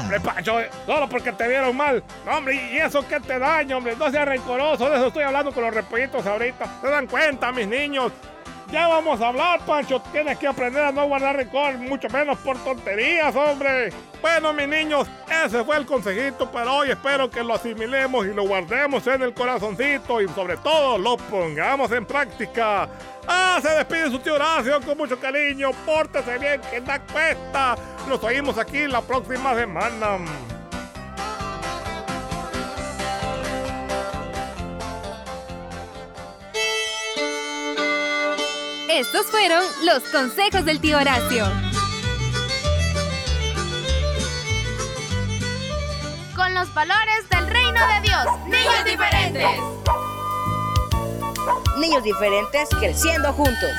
Hombre, 0.00 0.20
Pancho, 0.20 0.58
solo 0.86 1.06
porque 1.06 1.32
te 1.32 1.46
vieron 1.46 1.76
mal. 1.76 2.02
No, 2.24 2.38
hombre, 2.38 2.54
¿y 2.54 2.78
eso 2.78 3.06
qué 3.06 3.20
te 3.20 3.38
daña, 3.38 3.76
hombre? 3.76 3.89
No 3.98 4.10
seas 4.10 4.26
rencoroso, 4.26 4.88
de 4.88 4.96
eso 4.96 5.06
estoy 5.08 5.22
hablando 5.22 5.52
con 5.52 5.64
los 5.64 5.74
repollitos 5.74 6.26
ahorita. 6.26 6.80
¿Se 6.80 6.88
dan 6.88 7.06
cuenta, 7.06 7.52
mis 7.52 7.66
niños? 7.66 8.12
Ya 8.70 8.86
vamos 8.86 9.20
a 9.20 9.28
hablar, 9.28 9.60
Pancho. 9.66 10.00
Tienes 10.12 10.38
que 10.38 10.46
aprender 10.46 10.82
a 10.82 10.92
no 10.92 11.06
guardar 11.08 11.36
rencor, 11.36 11.76
mucho 11.76 12.08
menos 12.08 12.38
por 12.38 12.56
tonterías, 12.58 13.34
hombre. 13.34 13.92
Bueno, 14.22 14.52
mis 14.52 14.68
niños, 14.68 15.08
ese 15.44 15.64
fue 15.64 15.76
el 15.76 15.86
consejito 15.86 16.48
para 16.50 16.72
hoy. 16.72 16.90
Espero 16.90 17.28
que 17.28 17.42
lo 17.42 17.54
asimilemos 17.54 18.26
y 18.26 18.32
lo 18.32 18.46
guardemos 18.46 19.04
en 19.08 19.22
el 19.22 19.34
corazoncito 19.34 20.20
y 20.20 20.28
sobre 20.28 20.56
todo 20.58 20.98
lo 20.98 21.16
pongamos 21.16 21.90
en 21.90 22.06
práctica. 22.06 22.88
Ah, 23.26 23.58
se 23.60 23.70
despide 23.70 24.10
su 24.10 24.20
tío 24.20 24.34
Horacio 24.34 24.80
con 24.82 24.96
mucho 24.96 25.18
cariño. 25.18 25.72
Pórtese 25.84 26.38
bien, 26.38 26.60
que 26.70 26.80
da 26.80 27.00
cuesta. 27.00 27.76
Nos 28.08 28.22
oímos 28.22 28.56
aquí 28.56 28.86
la 28.86 29.00
próxima 29.00 29.52
semana. 29.54 30.18
Estos 39.00 39.28
fueron 39.28 39.64
los 39.86 40.02
consejos 40.10 40.62
del 40.66 40.78
tío 40.78 40.98
Horacio. 40.98 41.46
Con 46.36 46.52
los 46.52 46.74
valores 46.74 47.26
del 47.30 47.46
reino 47.46 47.80
de 47.94 48.00
Dios. 48.02 48.26
Niños 48.44 48.84
diferentes. 48.84 49.46
Niños 51.78 52.04
diferentes 52.04 52.68
creciendo 52.78 53.32
juntos. 53.32 53.70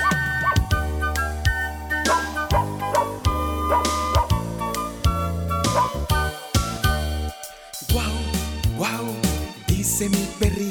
Guau, 7.94 8.06
guau, 8.76 9.06
dice 9.68 10.10
mi 10.10 10.28
perrito 10.40 10.71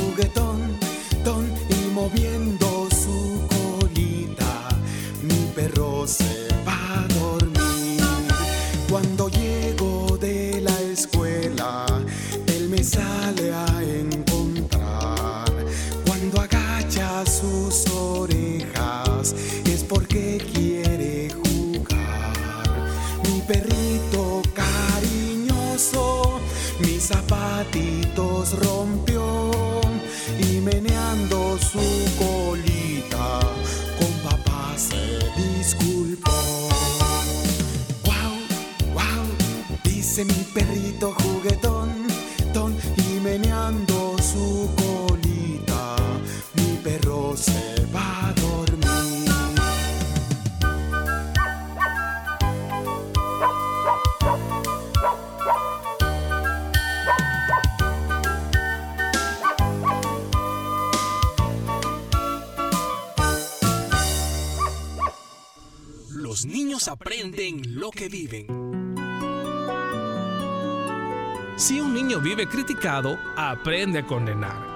Si 71.57 71.79
un 71.79 71.93
niño 71.93 72.19
vive 72.19 72.47
criticado, 72.47 73.17
aprende 73.35 73.99
a 73.99 74.05
condenar. 74.07 74.71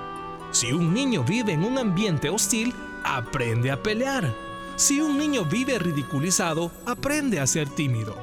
Si 0.51 0.71
un 0.71 0.93
niño 0.93 1.23
vive 1.23 1.53
en 1.53 1.63
un 1.63 1.77
ambiente 1.77 2.29
hostil, 2.29 2.73
aprende 3.03 3.71
a 3.71 3.81
pelear. 3.81 4.33
Si 4.75 5.01
un 5.01 5.17
niño 5.17 5.45
vive 5.45 5.79
ridiculizado, 5.79 6.71
aprende 6.85 7.39
a 7.39 7.47
ser 7.47 7.69
tímido. 7.69 8.15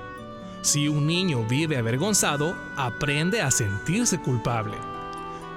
Si 0.62 0.86
un 0.86 1.06
niño 1.06 1.44
vive 1.48 1.76
avergonzado, 1.76 2.56
aprende 2.76 3.40
a 3.40 3.50
sentirse 3.50 4.18
culpable. 4.20 4.76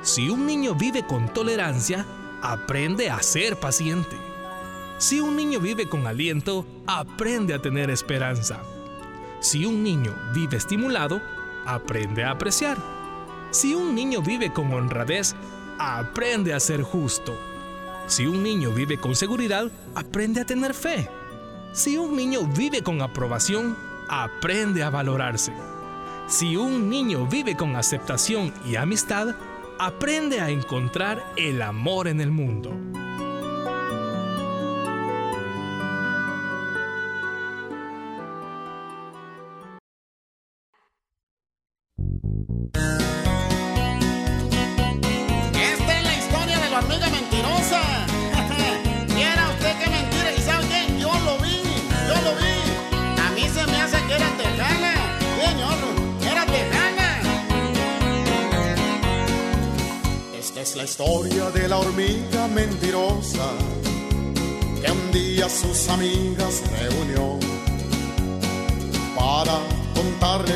Si 0.01 0.29
un 0.29 0.45
niño 0.45 0.73
vive 0.73 1.05
con 1.05 1.34
tolerancia, 1.34 2.05
aprende 2.41 3.10
a 3.10 3.21
ser 3.21 3.60
paciente. 3.60 4.17
Si 4.97 5.19
un 5.19 5.36
niño 5.36 5.60
vive 5.60 5.88
con 5.89 6.08
aliento, 6.08 6.65
aprende 6.88 7.53
a 7.53 7.62
tener 7.62 7.89
esperanza. 7.89 8.62
Si 9.41 9.65
un 9.65 9.84
niño 9.84 10.15
vive 10.34 10.58
estimulado, 10.58 11.21
aprende 11.65 12.23
a 12.23 12.32
apreciar. 12.32 12.78
Si 13.51 13.73
un 13.73 13.95
niño 13.95 14.21
vive 14.21 14.51
con 14.51 14.73
honradez, 14.73 15.36
aprende 15.80 16.54
a 16.54 16.60
ser 16.60 16.82
justo. 16.82 17.38
Si 18.08 18.28
un 18.28 18.43
niño 18.43 18.71
vive 18.71 18.99
con 18.99 19.15
seguridad, 19.15 19.71
aprende 19.95 20.41
a 20.41 20.45
tener 20.45 20.73
fe. 20.73 21.10
Si 21.73 21.97
un 21.97 22.15
niño 22.15 22.45
vive 22.45 22.82
con 22.82 23.01
aprobación, 23.01 23.75
aprende 24.10 24.84
a 24.84 24.89
valorarse. 24.89 25.54
Si 26.28 26.56
un 26.56 26.89
niño 26.89 27.28
vive 27.28 27.56
con 27.56 27.75
aceptación 27.75 28.54
y 28.65 28.75
amistad, 28.75 29.36
aprende 29.80 30.39
a 30.39 30.49
encontrar 30.49 31.23
el 31.36 31.62
amor 31.62 32.08
en 32.08 32.21
el 32.21 32.32
mundo. 32.32 32.71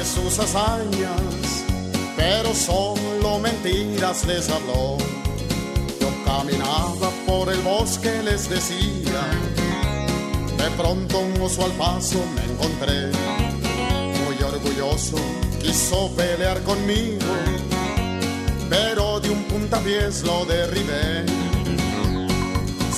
Sus 0.09 0.39
hazañas, 0.39 1.63
pero 2.15 2.53
solo 2.53 3.39
mentiras 3.39 4.25
les 4.25 4.49
habló. 4.49 4.97
Yo 5.99 6.09
caminaba 6.25 7.09
por 7.25 7.51
el 7.51 7.61
bosque, 7.61 8.21
les 8.23 8.49
decía, 8.49 9.21
de 10.57 10.69
pronto 10.77 11.19
un 11.19 11.41
oso 11.41 11.65
al 11.65 11.71
paso 11.73 12.19
me 12.35 12.43
encontré, 12.51 13.11
muy 14.23 14.43
orgulloso, 14.43 15.17
quiso 15.61 16.09
pelear 16.15 16.61
conmigo 16.63 17.25
pero 18.69 19.19
de 19.19 19.29
un 19.31 19.43
puntapiés 19.45 20.23
lo 20.23 20.45
derribé. 20.45 21.25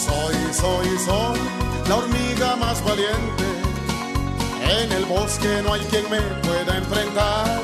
Soy, 0.06 0.36
soy, 0.52 0.88
soy 1.06 1.40
la 1.88 1.96
hormiga 1.96 2.56
más 2.58 2.84
valiente. 2.84 3.51
En 4.80 4.92
el 4.92 5.06
bosque 5.06 5.62
no 5.64 5.74
hay 5.74 5.82
quien 5.82 6.10
me 6.10 6.22
pueda 6.48 6.78
enfrentar. 6.78 7.62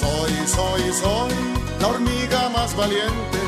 Soy, 0.00 0.32
soy, 0.46 0.92
soy 0.92 1.32
la 1.80 1.88
hormiga 1.88 2.48
más 2.50 2.76
valiente. 2.76 3.38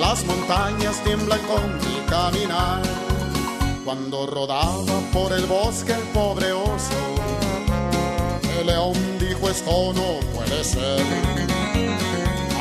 Las 0.00 0.24
montañas 0.24 1.02
tiemblan 1.02 1.40
con 1.40 1.76
mi 1.78 2.00
caminar. 2.08 2.82
Cuando 3.84 4.26
rodaba 4.26 5.00
por 5.12 5.32
el 5.32 5.46
bosque 5.46 5.92
el 5.92 6.02
pobre 6.14 6.52
oso, 6.52 7.02
el 8.60 8.66
león 8.66 8.94
dijo 9.18 9.50
esto 9.50 9.92
no 9.94 10.20
puede 10.34 10.62
ser. 10.62 11.02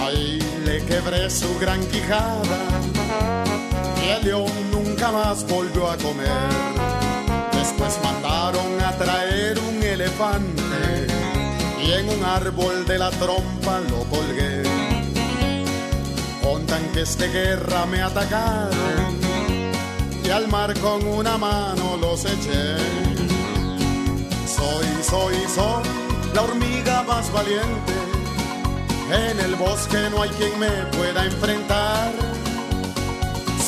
Ahí 0.01 0.39
le 0.65 0.83
quebré 0.85 1.29
su 1.29 1.57
gran 1.59 1.85
quijada 1.87 2.41
y 4.03 4.09
el 4.09 4.25
león 4.25 4.51
nunca 4.71 5.11
más 5.11 5.47
volvió 5.47 5.89
a 5.89 5.97
comer. 5.97 6.82
Mandaron 8.53 8.81
a 8.81 8.91
traer 8.97 9.57
un 9.59 9.81
elefante 9.81 11.07
y 11.83 11.91
en 11.91 12.09
un 12.09 12.23
árbol 12.23 12.85
de 12.85 12.99
la 12.99 13.09
trompa 13.09 13.79
lo 13.89 14.03
colgué. 14.05 14.63
Contan 16.43 16.83
que 16.93 17.01
es 17.01 17.17
de 17.17 17.29
guerra 17.29 17.85
me 17.87 18.01
atacaron 18.01 19.19
y 20.23 20.29
al 20.29 20.47
mar 20.49 20.77
con 20.79 21.05
una 21.07 21.37
mano 21.37 21.97
los 21.99 22.25
eché. 22.25 22.77
Soy, 24.45 24.87
soy, 25.01 25.35
soy 25.53 25.83
la 26.35 26.41
hormiga 26.43 27.03
más 27.03 27.31
valiente. 27.31 27.93
En 29.09 29.39
el 29.39 29.55
bosque 29.55 30.09
no 30.11 30.21
hay 30.21 30.29
quien 30.31 30.59
me 30.59 30.69
pueda 30.97 31.25
enfrentar. 31.25 32.11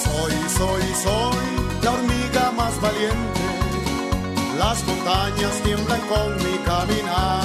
Soy, 0.04 0.34
soy, 0.58 0.84
soy 1.04 1.84
la 1.84 1.91
hormiga 1.91 2.52
más 2.52 2.80
valiente. 2.82 3.44
Las 4.58 4.84
montañas 4.86 5.62
tiemblan 5.63 6.00
con 6.08 6.36
mi 6.38 6.58
caminar. 6.60 7.44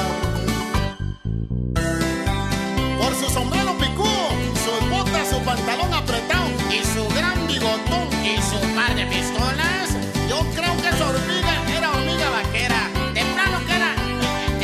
Por 2.98 3.14
su 3.16 3.28
sombrero 3.30 3.76
picudo, 3.78 4.28
sus 4.64 4.88
botas, 4.88 5.28
su 5.28 5.40
pantalón 5.40 5.92
apretado 5.92 6.48
y 6.70 6.84
su 6.84 7.06
gran 7.14 7.46
bigotón 7.48 8.08
y 8.24 8.36
su 8.40 8.58
par 8.76 8.94
de 8.94 9.06
pistolas, 9.06 9.90
yo 10.28 10.38
creo 10.54 10.76
que 10.76 10.96
su 10.96 11.02
hormiga 11.02 11.54
era 11.76 11.90
hormiga 11.90 12.30
vaquera. 12.30 12.88
De 13.12 13.24
plano 13.34 13.58
que 13.66 13.74
era 13.74 13.94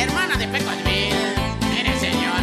hermana 0.04 0.36
de 0.36 0.46
Pecosville. 0.46 1.34
Mire, 1.70 1.98
señor. 1.98 2.42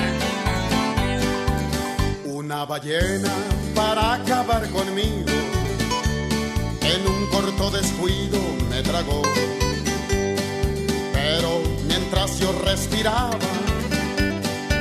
Una 2.26 2.66
ballena 2.66 3.32
para 3.74 4.16
acabar 4.16 4.70
conmigo. 4.70 5.32
En 6.82 7.08
un 7.08 7.28
corto 7.28 7.72
descuido 7.72 8.40
me 8.70 8.82
tragó. 8.84 9.22
Mientras 12.16 12.40
yo 12.40 12.52
respiraba, 12.64 13.40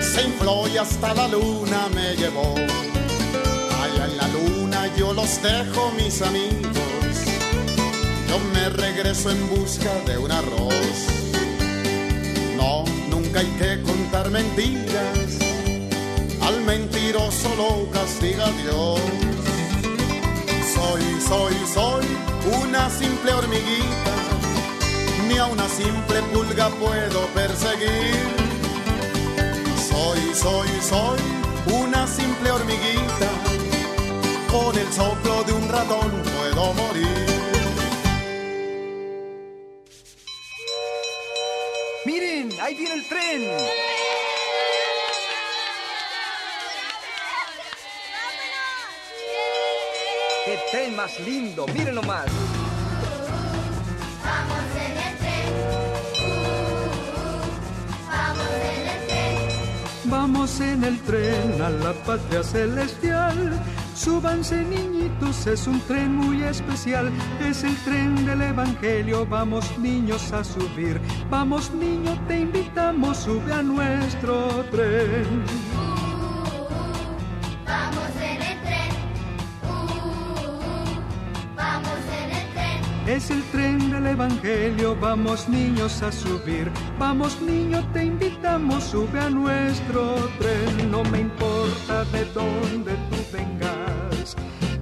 se 0.03 0.23
infló 0.23 0.69
y 0.69 0.77
hasta 0.77 1.15
la 1.15 1.29
luna 1.29 1.89
me 1.95 2.15
llevó. 2.15 2.55
Allá 3.83 4.05
en 4.05 4.17
la 4.19 4.29
luna 4.29 4.87
yo 4.99 5.15
los 5.15 5.41
dejo, 5.43 5.93
mis 5.97 6.21
amigos. 6.21 7.25
Yo 8.29 8.39
me 8.53 8.69
regreso 8.69 9.31
en 9.31 9.49
busca 9.49 9.95
de 10.07 10.19
un 10.19 10.31
arroz. 10.31 11.07
No, 12.55 12.85
nunca 13.09 13.41
hay 13.41 13.47
que 13.59 13.81
contar 13.81 14.31
mentiras. 14.31 15.39
al 16.43 16.61
mentiroso 16.61 17.49
lo 17.57 17.91
castiga 17.93 18.51
Dios. 18.63 19.01
Soy, 20.75 21.03
soy, 21.27 21.55
soy 21.73 22.07
una 22.63 22.91
simple 22.91 23.33
hormiguita, 23.33 24.17
a 25.43 25.47
una 25.47 25.69
simple 25.69 26.23
pulga 26.33 26.69
puedo 26.71 27.27
perseguir. 27.35 28.15
Soy, 29.89 30.21
soy, 30.35 30.69
soy 30.81 31.21
una 31.83 32.07
simple 32.07 32.51
hormiguita, 32.51 33.31
con 34.51 34.79
el 34.79 34.93
soplo 34.93 35.43
de 35.45 35.53
un 35.53 35.69
ratón 35.69 36.11
puedo 36.37 36.73
morir. 36.75 37.27
Miren, 42.05 42.53
ahí 42.61 42.75
viene 42.75 42.95
el 42.95 43.09
tren. 43.09 43.41
¡Qué 50.45 50.59
tren 50.71 50.97
más 50.97 51.19
lindo! 51.21 51.67
¡Miren 51.69 51.95
nomás! 51.95 52.27
Vamos 60.13 60.61
en 60.61 60.85
el 60.85 61.01
tren 61.01 61.63
a 61.63 61.71
la 61.71 61.95
patria 62.05 62.43
celestial. 62.43 63.59
Súbanse 63.95 64.63
niñitos, 64.63 65.47
es 65.47 65.67
un 65.67 65.81
tren 65.81 66.15
muy 66.15 66.43
especial. 66.43 67.11
Es 67.41 67.65
el 67.65 67.75
tren 67.77 68.27
del 68.27 68.43
Evangelio, 68.43 69.25
vamos 69.25 69.65
niños 69.79 70.31
a 70.35 70.45
subir. 70.45 71.01
Vamos 71.31 71.73
niño, 71.73 72.13
te 72.29 72.41
invitamos, 72.41 73.17
sube 73.21 73.55
a 73.55 73.63
nuestro 73.63 74.49
tren. 74.71 75.45
Es 83.13 83.31
el 83.31 83.43
tren 83.53 83.91
del 83.91 84.07
Evangelio, 84.07 84.97
vamos 84.99 85.47
niños 85.47 86.03
a 86.03 86.11
subir. 86.11 86.71
Vamos 86.99 87.43
niño, 87.43 87.87
te 87.93 88.05
invitamos, 88.05 88.85
sube 88.85 89.21
a 89.21 89.29
nuestro 89.29 90.15
tren. 90.39 90.91
No 90.91 91.05
me 91.05 91.21
importa 91.21 92.07
de 92.07 92.25
dónde 92.33 92.93
tú 93.11 93.19
vengas, 93.31 94.35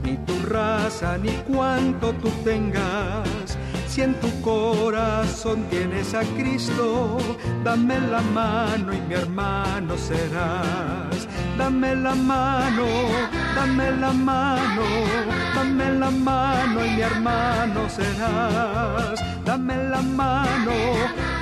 ni 0.04 0.16
tu 0.18 0.46
raza, 0.46 1.18
ni 1.18 1.32
cuánto 1.52 2.12
tú 2.22 2.30
tengas. 2.44 3.58
Si 3.88 4.02
en 4.02 4.14
tu 4.20 4.30
corazón 4.42 5.64
tienes 5.68 6.14
a 6.14 6.22
Cristo, 6.38 7.18
dame 7.64 7.98
la 7.98 8.20
mano 8.20 8.92
y 8.92 9.00
mi 9.08 9.14
hermano 9.14 9.98
serás. 9.98 11.26
Dame 11.58 11.96
la 11.96 12.14
mano, 12.14 12.84
dame 13.54 13.90
la 13.92 14.12
mano, 14.12 14.84
dame 15.54 15.92
la 15.98 16.10
mano 16.10 16.84
y 16.84 16.90
mi 16.90 17.02
hermano 17.02 17.88
serás. 17.88 19.20
Dame 19.44 19.76
la 19.88 20.02
mano, 20.02 20.72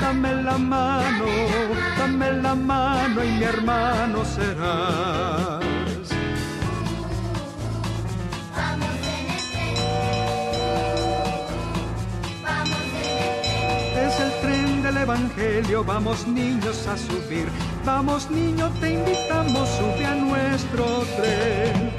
dame 0.01 0.43
la 0.43 0.57
mano, 0.59 1.27
dame 1.99 2.33
la 2.33 2.55
mano 2.55 3.25
y 3.25 3.31
mi 3.33 3.45
hermano 3.45 4.25
serás. 4.25 5.65
Vamos 8.57 8.97
en 9.15 9.27
el 9.35 9.43
tren. 9.53 9.77
Vamos 12.43 12.83
tren. 12.95 14.07
Es 14.07 14.21
el 14.21 14.33
tren 14.41 14.83
del 14.83 14.97
Evangelio, 14.97 15.85
vamos 15.85 16.27
niños 16.27 16.87
a 16.87 16.97
subir. 16.97 17.49
Vamos 17.85 18.31
niño, 18.31 18.71
te 18.81 18.95
invitamos, 18.95 19.69
sube 19.69 20.05
a 20.05 20.15
nuestro 20.15 20.85
tren. 21.17 21.93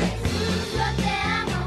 Yo 0.76 0.88
te 0.98 1.10
amo. 1.39 1.60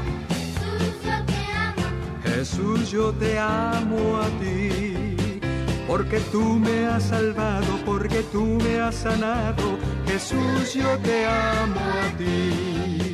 Yo 1.05 1.25
te 1.25 1.41
amo. 1.67 1.85
Jesús, 2.23 2.91
yo 2.91 3.11
te 3.13 3.39
amo 3.39 4.17
a 4.17 4.27
ti. 4.39 5.39
Porque 5.87 6.19
tú 6.31 6.41
me 6.41 6.87
has 6.87 7.03
salvado, 7.03 7.77
porque 7.85 8.23
tú 8.31 8.57
me 8.63 8.79
has 8.79 8.95
sanado. 8.95 9.77
Jesús, 10.07 10.73
yo 10.73 10.97
te 10.99 11.25
amo 11.25 11.79
a 11.79 12.17
ti. 12.17 13.12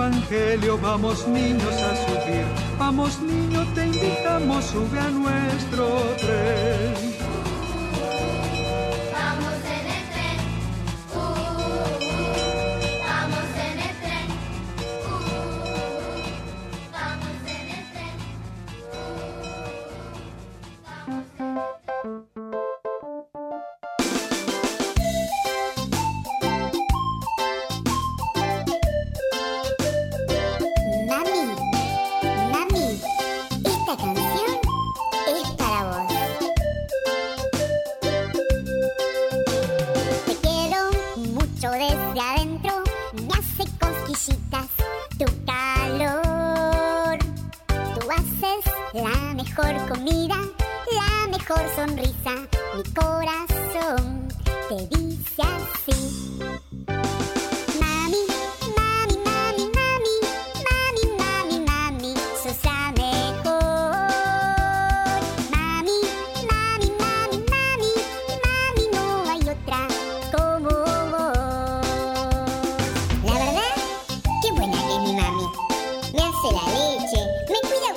Evangelio, 0.00 0.78
vamos 0.78 1.28
niños 1.28 1.74
a 1.74 1.94
subir. 1.94 2.46
Vamos 2.78 3.20
niño, 3.20 3.66
te 3.74 3.84
invitamos, 3.84 4.64
sube 4.64 4.98
a 4.98 5.10
nuestro 5.10 5.86
tren. 6.22 7.19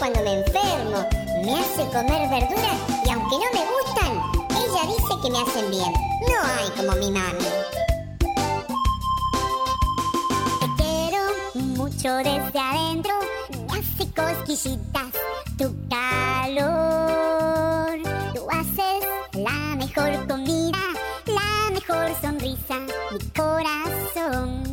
Cuando 0.04 0.22
me 0.22 0.34
enfermo, 0.34 1.08
me 1.46 1.58
hace 1.62 1.86
comer 1.86 2.30
verduras 2.30 2.78
y 3.06 3.10
aunque 3.10 3.38
no 3.38 3.48
me 3.54 3.64
gustan, 3.72 4.12
ella 4.50 4.82
dice 4.86 5.14
que 5.24 5.30
me 5.32 5.40
hacen 5.40 5.72
bien. 5.72 5.94
No 6.28 6.40
hay 6.44 6.70
como 6.76 6.92
mi 6.98 7.10
mami. 7.10 7.48
Te 10.60 10.68
quiero 10.76 11.22
mucho 11.54 12.16
desde 12.18 12.60
adentro, 12.60 13.14
me 13.66 13.80
hace 13.80 14.06
cosquillitas 14.12 15.14
tu 15.58 15.74
calor. 15.90 17.22
Tú 18.36 18.46
haces 18.52 19.08
la 19.36 19.78
mejor 19.78 20.28
comida, 20.28 20.84
la 21.28 21.72
mejor 21.72 22.14
sonrisa, 22.22 22.76
mi 23.10 23.20
corazón 23.30 24.73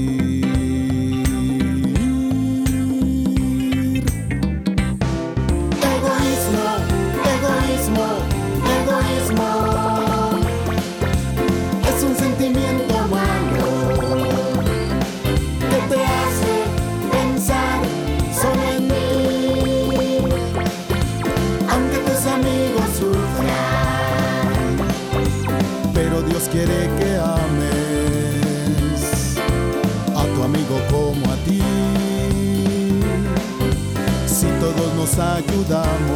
down 35.63 36.10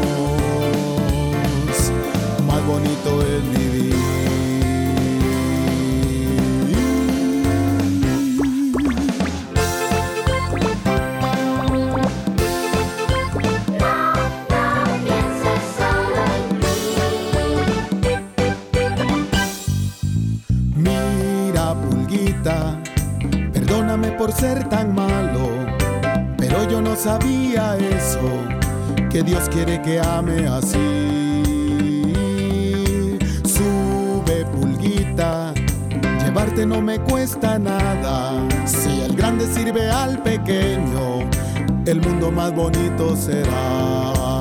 el 41.85 42.01
mundo 42.01 42.31
más 42.31 42.53
bonito 42.53 43.15
será. 43.15 44.34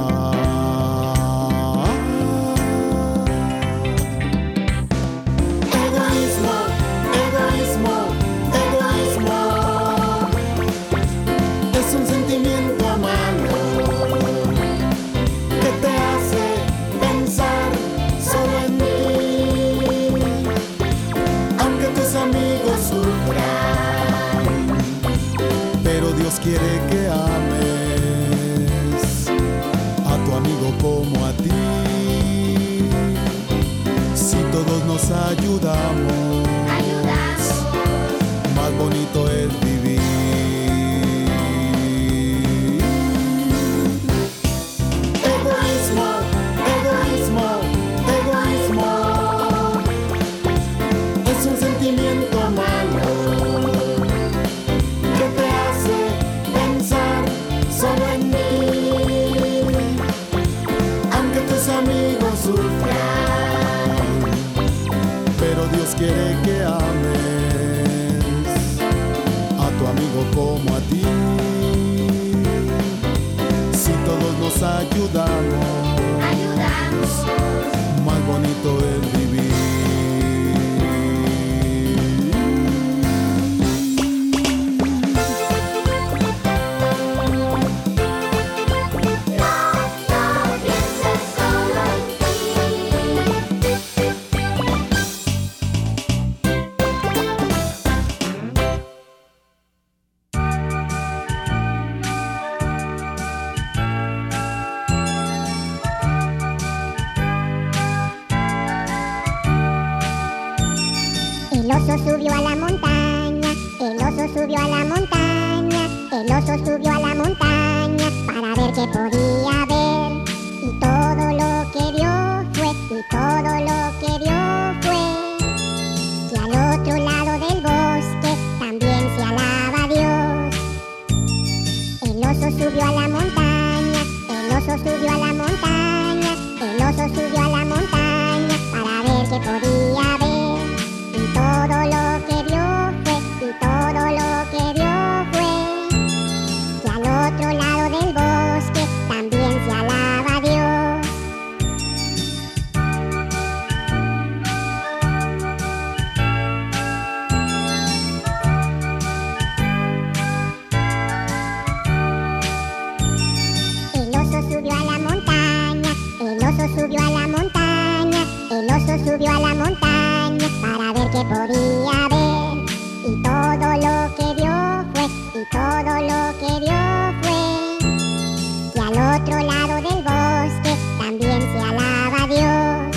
otro 179.14 179.38
lado 179.42 179.76
del 179.76 180.02
bosque 180.02 180.76
también 180.98 181.40
se 181.40 181.58
alaba 181.60 182.22
a 182.22 182.26
Dios. 182.26 182.96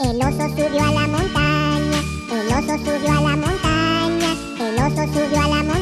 El 0.00 0.16
oso 0.22 0.48
subió 0.48 0.82
a 0.82 0.92
la 0.92 1.06
montaña, 1.08 2.00
el 2.32 2.46
oso 2.48 2.78
subió 2.78 3.10
a 3.10 3.20
la 3.20 3.36
montaña, 3.36 4.32
el 4.60 4.78
oso 4.78 5.02
subió 5.12 5.42
a 5.42 5.48
la 5.48 5.62
montaña. 5.62 5.81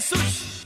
Jesús. 0.00 0.62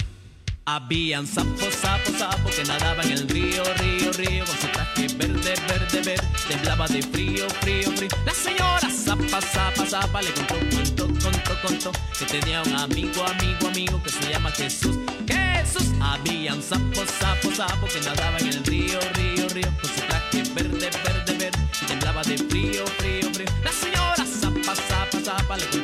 Habían 0.65 1.27
sapo, 1.27 1.69
sapo, 1.83 2.11
sapo 2.17 2.51
que 2.51 2.63
nadaba 2.63 3.03
en 3.03 3.11
el 3.11 3.29
río, 3.29 3.65
río, 3.79 4.13
río, 4.13 4.45
con 4.45 4.57
su 4.57 4.69
traje 4.69 5.09
verde, 5.17 5.55
verde, 5.69 6.01
verde, 6.03 6.29
temblaba 6.49 6.87
de 6.87 7.03
frío, 7.03 7.49
frío, 7.61 7.91
frío. 7.97 8.09
La 8.25 8.33
señora 8.33 8.89
zapa, 8.89 9.41
zapa, 9.43 9.87
zapa 9.87 10.23
le 10.23 10.31
contó, 10.33 10.55
contó, 10.77 11.07
contó, 11.07 11.63
contó, 11.63 11.93
que 12.17 12.27
tenía 12.27 12.63
un 12.63 12.77
amigo, 12.77 13.25
amigo, 13.25 13.69
amigo 13.69 14.03
que 14.05 14.11
se 14.11 14.31
llama 14.31 14.53
Jesús. 14.53 14.97
Jesús. 15.27 15.89
Habían 16.01 16.63
sapo, 16.63 17.03
sapo, 17.19 17.51
sapo 17.53 17.89
que 17.89 18.01
nadaba 18.03 18.39
en 18.39 18.49
el 18.49 18.65
río, 18.65 19.01
río, 19.15 19.49
río, 19.49 19.69
con 19.81 19.91
su 19.91 20.01
traje 20.07 20.43
verde, 20.55 20.91
verde, 21.05 21.35
verde, 21.39 21.59
temblaba 21.89 22.23
de 22.23 22.39
frío, 22.39 22.87
frío, 22.99 23.35
frío. 23.35 23.49
La 23.65 23.73
señora 23.73 24.25
zapa, 24.25 24.77
zapa, 24.77 25.19
zapa 25.21 25.57
le 25.57 25.67
contó, 25.67 25.84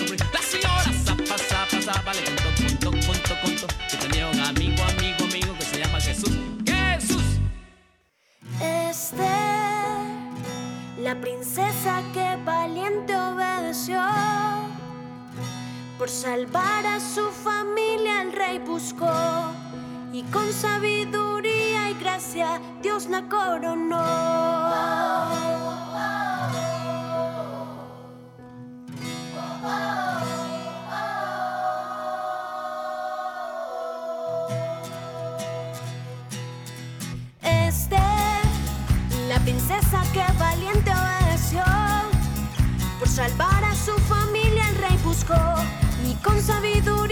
Por 16.01 16.09
salvar 16.09 16.83
a 16.87 16.99
su 16.99 17.29
familia 17.29 18.23
el 18.23 18.31
rey 18.33 18.57
buscó 18.57 19.13
y 20.11 20.23
con 20.33 20.51
sabiduría 20.51 21.91
y 21.91 21.93
gracia 21.99 22.59
Dios 22.81 23.05
la 23.05 23.29
coronó. 23.29 24.01
Este, 37.43 37.99
la 39.27 39.39
princesa 39.43 40.01
que 40.11 40.23
valiente 40.39 40.91
obedeció. 40.91 41.63
Por 42.97 43.07
salvar 43.07 43.63
a 43.63 43.75
su 43.75 43.91
familia 44.09 44.67
el 44.67 44.75
rey 44.77 44.99
buscó 45.03 45.60
con 46.21 46.41
sabiduría. 46.41 47.10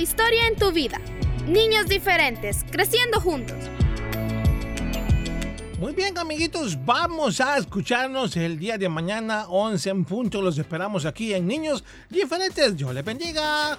Historia 0.00 0.46
en 0.48 0.56
tu 0.56 0.72
vida. 0.72 1.00
Niños 1.46 1.86
diferentes, 1.86 2.64
creciendo 2.70 3.20
juntos. 3.20 3.56
Muy 5.78 5.92
bien, 5.92 6.16
amiguitos, 6.16 6.82
vamos 6.86 7.40
a 7.40 7.58
escucharnos 7.58 8.34
el 8.36 8.58
día 8.58 8.78
de 8.78 8.88
mañana, 8.88 9.46
11 9.48 9.90
en 9.90 10.04
punto. 10.06 10.40
Los 10.40 10.56
esperamos 10.56 11.04
aquí 11.04 11.34
en 11.34 11.46
Niños 11.46 11.84
Diferentes. 12.08 12.76
Dios 12.76 12.94
les 12.94 13.04
bendiga. 13.04 13.78